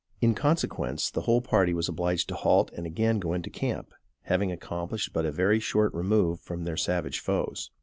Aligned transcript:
In 0.19 0.33
consequence, 0.33 1.11
the 1.11 1.21
whole 1.29 1.41
party 1.41 1.75
was 1.75 1.87
obliged 1.87 2.27
to 2.29 2.35
halt 2.35 2.71
and 2.71 2.87
again 2.87 3.19
go 3.19 3.33
into 3.33 3.51
camp, 3.51 3.93
having 4.23 4.51
accomplished 4.51 5.13
but 5.13 5.27
a 5.27 5.31
very 5.31 5.59
short 5.59 5.93
remove 5.93 6.39
from 6.39 6.63
their 6.63 6.75
savage 6.75 7.19
foes. 7.19 7.69